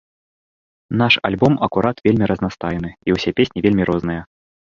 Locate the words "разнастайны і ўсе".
2.33-3.29